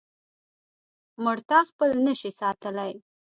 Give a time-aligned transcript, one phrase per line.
[1.23, 2.91] مړتا خپل نشي ساتلی.